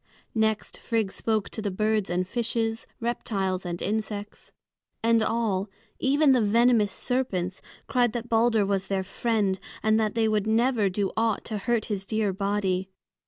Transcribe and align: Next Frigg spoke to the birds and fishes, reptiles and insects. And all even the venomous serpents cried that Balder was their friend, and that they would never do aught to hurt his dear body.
Next 0.33 0.79
Frigg 0.79 1.11
spoke 1.11 1.49
to 1.51 1.61
the 1.61 1.69
birds 1.69 2.09
and 2.09 2.27
fishes, 2.27 2.87
reptiles 2.99 3.67
and 3.67 3.79
insects. 3.83 4.51
And 5.03 5.21
all 5.21 5.69
even 5.99 6.31
the 6.31 6.41
venomous 6.41 6.91
serpents 6.91 7.61
cried 7.85 8.13
that 8.13 8.27
Balder 8.27 8.65
was 8.65 8.87
their 8.87 9.03
friend, 9.03 9.59
and 9.83 9.99
that 9.99 10.15
they 10.15 10.27
would 10.27 10.47
never 10.47 10.89
do 10.89 11.11
aught 11.15 11.45
to 11.45 11.59
hurt 11.59 11.85
his 11.85 12.07
dear 12.07 12.33
body. 12.33 12.89